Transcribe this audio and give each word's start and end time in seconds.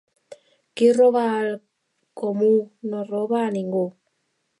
Qui 0.79 0.87
roba 0.95 1.25
al 1.33 1.51
comú 2.21 2.49
no 2.93 3.03
roba 3.11 3.43
a 3.43 3.53
ningú. 3.59 3.83